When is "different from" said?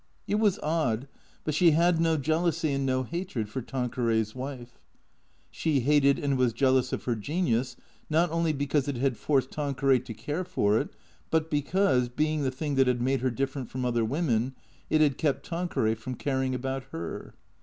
13.29-13.85